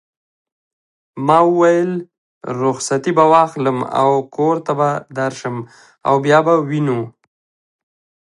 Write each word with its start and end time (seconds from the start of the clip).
ما 1.27 1.39
وویل: 1.49 1.91
رخصتې 2.61 3.11
به 3.17 3.25
واخلم 3.33 3.77
او 4.01 4.09
کور 4.35 4.55
ته 4.65 4.71
به 4.79 4.89
درشم 5.17 5.55
او 6.07 6.15
بیا 6.25 6.39
به 6.45 6.53
وینو. 6.69 6.99